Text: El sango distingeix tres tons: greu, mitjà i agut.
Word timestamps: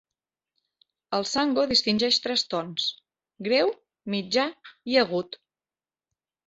El 1.17 1.27
sango 1.31 1.65
distingeix 1.73 2.19
tres 2.25 2.45
tons: 2.55 2.89
greu, 3.51 3.73
mitjà 4.17 4.51
i 4.95 5.03
agut. 5.07 5.41